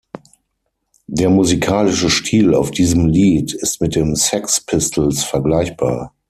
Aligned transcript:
Der 1.05 1.29
musikalische 1.29 2.09
Stil 2.09 2.55
auf 2.55 2.71
diesem 2.71 3.05
Lied 3.05 3.53
ist 3.53 3.81
mit 3.81 3.93
den 3.95 4.15
Sex 4.15 4.59
Pistols 4.59 5.23
vergleichbar. 5.23 6.11